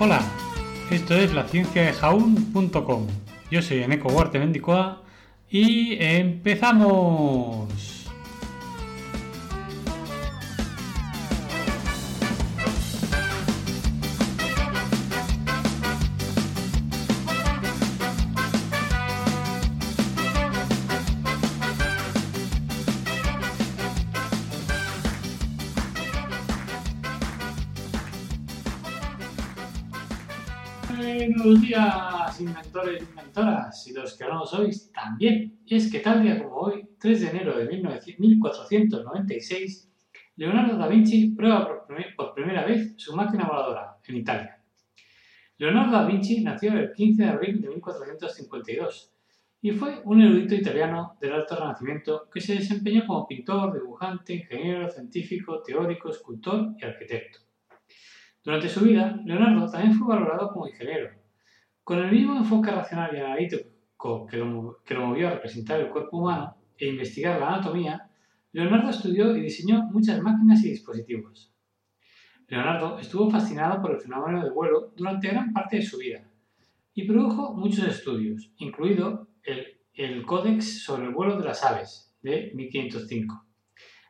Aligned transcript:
Hola, 0.00 0.20
esto 0.90 1.14
es 1.14 1.32
la 1.32 1.44
ciencia 1.44 1.82
de 1.82 1.92
jaun.com. 1.92 3.06
Yo 3.48 3.62
soy 3.62 3.84
Eneco 3.84 4.08
Huarte 4.08 4.40
Mendicoa 4.40 5.02
y 5.48 5.96
empezamos. 6.02 7.68
Buenos 30.88 31.60
días, 31.62 32.40
inventores 32.40 33.00
y 33.00 33.04
inventoras, 33.04 33.86
y 33.86 33.92
los 33.94 34.18
que 34.18 34.24
no 34.24 34.40
lo 34.40 34.46
sois 34.46 34.90
también. 34.92 35.60
Y 35.64 35.76
es 35.76 35.90
que 35.90 36.00
tal 36.00 36.22
día 36.22 36.42
como 36.42 36.56
hoy, 36.56 36.86
3 36.98 37.20
de 37.22 37.30
enero 37.30 37.58
de 37.58 37.64
1496, 37.66 39.90
Leonardo 40.36 40.76
da 40.76 40.88
Vinci 40.88 41.30
prueba 41.30 41.86
por 42.16 42.34
primera 42.34 42.66
vez 42.66 42.92
su 42.96 43.16
máquina 43.16 43.46
voladora 43.46 43.96
en 44.06 44.16
Italia. 44.16 44.60
Leonardo 45.56 45.92
da 45.92 46.04
Vinci 46.06 46.42
nació 46.42 46.74
el 46.74 46.92
15 46.92 47.22
de 47.22 47.28
abril 47.28 47.62
de 47.62 47.68
1452 47.68 49.14
y 49.62 49.70
fue 49.70 50.02
un 50.04 50.20
erudito 50.20 50.54
italiano 50.54 51.16
del 51.20 51.32
Alto 51.32 51.56
Renacimiento 51.56 52.28
que 52.30 52.42
se 52.42 52.56
desempeñó 52.56 53.06
como 53.06 53.26
pintor, 53.26 53.72
dibujante, 53.72 54.34
ingeniero, 54.34 54.90
científico, 54.90 55.62
teórico, 55.62 56.10
escultor 56.10 56.74
y 56.78 56.84
arquitecto. 56.84 57.43
Durante 58.44 58.68
su 58.68 58.84
vida, 58.84 59.18
Leonardo 59.24 59.70
también 59.70 59.94
fue 59.94 60.14
valorado 60.14 60.50
como 60.52 60.68
ingeniero. 60.68 61.10
Con 61.82 61.98
el 61.98 62.12
mismo 62.12 62.36
enfoque 62.36 62.70
racional 62.70 63.16
y 63.16 63.20
analítico 63.20 64.26
que 64.26 64.36
lo, 64.36 64.82
que 64.84 64.92
lo 64.92 65.06
movió 65.06 65.28
a 65.28 65.30
representar 65.30 65.80
el 65.80 65.88
cuerpo 65.88 66.18
humano 66.18 66.54
e 66.76 66.88
investigar 66.88 67.40
la 67.40 67.54
anatomía, 67.54 68.10
Leonardo 68.52 68.90
estudió 68.90 69.34
y 69.34 69.40
diseñó 69.40 69.84
muchas 69.84 70.20
máquinas 70.20 70.62
y 70.62 70.68
dispositivos. 70.68 71.54
Leonardo 72.46 72.98
estuvo 72.98 73.30
fascinado 73.30 73.80
por 73.80 73.92
el 73.92 74.00
fenómeno 74.00 74.42
del 74.42 74.52
vuelo 74.52 74.92
durante 74.94 75.28
gran 75.28 75.52
parte 75.54 75.76
de 75.76 75.82
su 75.82 75.96
vida 75.96 76.28
y 76.92 77.06
produjo 77.06 77.54
muchos 77.54 77.88
estudios, 77.88 78.52
incluido 78.58 79.28
el, 79.42 79.80
el 79.94 80.26
Códex 80.26 80.84
sobre 80.84 81.06
el 81.06 81.14
vuelo 81.14 81.38
de 81.38 81.46
las 81.46 81.64
aves 81.64 82.14
de 82.20 82.52
1505, 82.54 83.46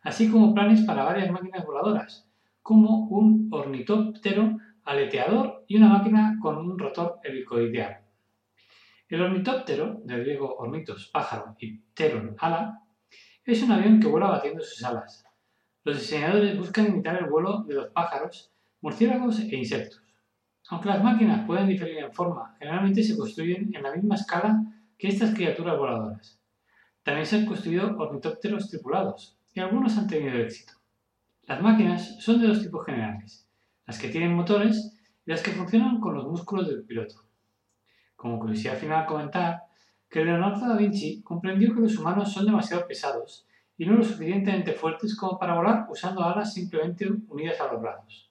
así 0.03 0.28
como 0.28 0.53
planes 0.53 0.83
para 0.83 1.05
varias 1.05 1.31
máquinas 1.31 1.65
voladoras, 1.65 2.28
como 2.65 3.09
un 3.09 3.51
ornitóptero 3.53 4.57
aleteador 4.85 5.67
y 5.69 5.77
una 5.77 5.91
máquina 5.91 6.39
con 6.41 6.57
un 6.57 6.79
rotor 6.79 7.21
helicoidal. 7.23 8.01
El 9.07 9.21
ornitóptero, 9.21 10.01
del 10.03 10.23
griego 10.23 10.57
ornitos, 10.57 11.11
pájaro, 11.13 11.55
y 11.61 11.77
pteron, 11.77 12.35
ala, 12.39 12.81
es 13.45 13.63
un 13.63 13.71
avión 13.71 14.01
que 14.01 14.07
vuela 14.07 14.29
batiendo 14.29 14.65
sus 14.65 14.83
alas. 14.83 15.27
Los 15.85 16.01
diseñadores 16.01 16.57
buscan 16.57 16.87
imitar 16.87 17.23
el 17.23 17.29
vuelo 17.29 17.65
de 17.65 17.75
los 17.75 17.91
pájaros, 17.91 18.51
murciélagos 18.81 19.41
e 19.41 19.57
insectos. 19.57 20.03
Aunque 20.71 20.89
las 20.89 21.05
máquinas 21.05 21.47
pueden 21.47 21.69
diferir 21.69 21.99
en 21.99 22.15
forma, 22.15 22.57
generalmente 22.59 23.03
se 23.03 23.19
construyen 23.19 23.75
en 23.75 23.83
la 23.83 23.93
misma 23.95 24.15
escala 24.15 24.63
que 24.97 25.09
estas 25.09 25.35
criaturas 25.35 25.77
voladoras. 25.77 26.41
También 27.03 27.27
se 27.27 27.37
han 27.37 27.45
construido 27.45 27.95
ornitópteros 27.99 28.71
tripulados, 28.71 29.39
y 29.53 29.61
algunos 29.61 29.99
han 29.99 30.07
tenido 30.07 30.39
éxito. 30.39 30.73
Las 31.47 31.60
máquinas 31.60 32.16
son 32.21 32.41
de 32.41 32.49
dos 32.49 32.62
tipos 32.62 32.87
generales, 32.87 33.47
las 33.87 33.99
que 33.99 34.09
tienen 34.09 34.34
motores 34.34 34.97
y 35.27 35.31
las 35.31 35.43
que 35.43 35.50
funcionan 35.50 36.00
con 36.00 36.15
los 36.15 36.25
músculos 36.25 36.66
del 36.69 36.84
piloto. 36.84 37.16
Como 38.16 38.38
curiosidad 38.38 38.78
final 38.78 39.05
comentar 39.05 39.65
que 40.09 40.25
Leonardo 40.25 40.66
da 40.66 40.77
Vinci 40.77 41.21
comprendió 41.22 41.75
que 41.75 41.83
los 41.83 41.99
humanos 41.99 42.33
son 42.33 42.47
demasiado 42.47 42.87
pesados 42.87 43.47
y 43.77 43.84
no 43.84 43.93
lo 43.93 44.03
suficientemente 44.03 44.72
fuertes 44.72 45.15
como 45.15 45.38
para 45.38 45.54
volar 45.54 45.87
usando 45.91 46.25
alas 46.25 46.54
simplemente 46.54 47.10
unidas 47.28 47.60
a 47.60 47.71
los 47.71 47.83
brazos. 47.83 48.31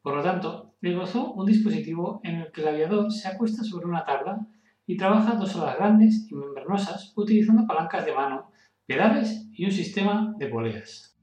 Por 0.00 0.16
lo 0.16 0.22
tanto, 0.22 0.74
esbozó 0.80 1.32
un 1.32 1.44
dispositivo 1.44 2.22
en 2.24 2.36
el 2.36 2.50
que 2.50 2.62
el 2.62 2.68
aviador 2.68 3.12
se 3.12 3.28
acuesta 3.28 3.62
sobre 3.62 3.84
una 3.84 4.06
tabla 4.06 4.46
y 4.86 4.96
trabaja 4.96 5.34
dos 5.34 5.54
alas 5.56 5.76
grandes 5.76 6.26
y 6.30 6.34
membranosas 6.34 7.12
utilizando 7.14 7.66
palancas 7.66 8.06
de 8.06 8.14
mano, 8.14 8.50
pedales 8.86 9.50
y 9.52 9.66
un 9.66 9.72
sistema 9.72 10.32
de 10.38 10.46
poleas. 10.46 11.17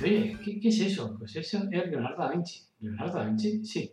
Dice, 0.00 0.38
oye, 0.44 0.60
¿qué, 0.60 0.68
es 0.68 0.80
eso? 0.80 1.16
Pues 1.18 1.34
eso 1.34 1.58
es 1.58 1.90
Leonardo 1.90 2.22
da 2.22 2.30
Vinci. 2.30 2.60
¿Leonardo 2.78 3.18
da 3.18 3.24
Vinci? 3.24 3.64
Sí. 3.64 3.92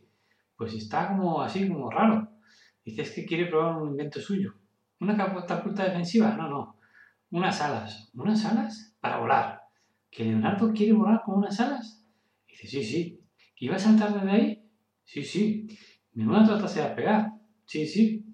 Pues 0.55 0.73
está 0.75 1.07
como 1.07 1.41
así, 1.41 1.67
como 1.67 1.89
raro. 1.89 2.29
Dice, 2.83 3.01
es 3.01 3.11
que 3.11 3.25
quiere 3.25 3.47
probar 3.47 3.81
un 3.81 3.89
invento 3.89 4.21
suyo. 4.21 4.53
¿Una 4.99 5.17
catapulta 5.17 5.83
defensiva? 5.83 6.35
No, 6.35 6.47
no. 6.47 6.79
Unas 7.31 7.59
alas. 7.59 8.11
¿Unas 8.13 8.45
alas? 8.45 8.95
Para 8.99 9.17
volar. 9.17 9.61
¿Que 10.11 10.25
Leonardo 10.25 10.71
quiere 10.73 10.93
volar 10.93 11.21
con 11.25 11.39
unas 11.39 11.59
alas? 11.59 12.05
Dice, 12.47 12.67
sí, 12.67 12.83
sí. 12.83 13.19
¿Que 13.55 13.65
iba 13.65 13.75
a 13.75 13.79
saltar 13.79 14.13
desde 14.13 14.31
ahí? 14.31 14.69
Sí, 15.03 15.23
sí. 15.23 15.67
¿Menuda 16.13 16.45
torta 16.45 16.67
se 16.67 16.81
va 16.81 16.87
a 16.87 16.95
pegar? 16.95 17.31
Sí, 17.65 17.87
sí. 17.87 18.25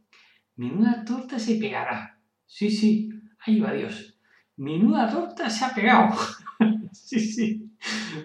¿Menuda 0.58 1.06
torta 1.06 1.40
se 1.40 1.56
pegará? 1.56 2.20
Sí, 2.46 2.70
sí. 2.70 3.10
Ahí 3.46 3.60
va 3.62 3.72
Dios. 3.72 4.20
Menuda 4.58 5.10
torta 5.10 5.50
se 5.50 5.66
ha 5.66 5.74
pegado. 5.74 6.14
Sí, 6.94 7.20
sí. 7.20 7.72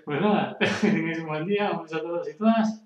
Pues 0.04 0.20
nada, 0.20 0.56
que 0.80 0.90
tengáis 0.90 1.18
un 1.20 1.26
buen 1.26 1.46
día, 1.46 1.70
un 1.72 1.84
beso 1.84 1.96
a 1.96 2.02
todos 2.02 2.28
y 2.28 2.36
todas. 2.36 2.85